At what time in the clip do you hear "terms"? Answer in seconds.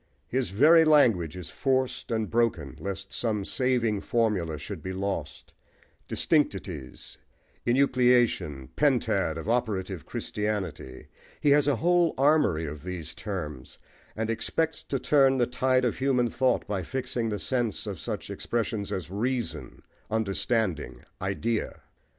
13.13-13.77